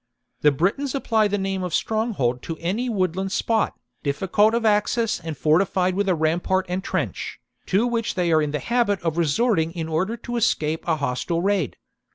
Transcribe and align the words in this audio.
The 0.39 0.51
Britons 0.51 0.95
apply 0.95 1.27
the 1.27 1.37
name 1.37 1.61
of 1.61 1.75
stronghold 1.75 2.41
to 2.41 2.57
any 2.59 2.89
woodland 2.89 3.31
spot, 3.31 3.75
difficult 4.01 4.55
of 4.55 4.65
access 4.65 5.19
and 5.19 5.37
fortified 5.37 5.93
with 5.93 6.09
a 6.09 6.15
rampart 6.15 6.65
and 6.67 6.83
trench, 6.83 7.39
to 7.67 7.85
which 7.85 8.15
they 8.15 8.31
are 8.31 8.41
in 8.41 8.49
the 8.49 8.57
habit 8.57 8.99
of 9.03 9.15
resorting 9.19 9.71
in 9.73 9.87
order 9.87 10.17
to 10.17 10.37
escape 10.37 10.87
a 10.87 10.95
hostile 10.95 11.43
raid. 11.43 11.77